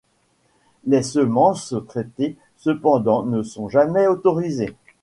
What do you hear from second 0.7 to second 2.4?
Les semences traitées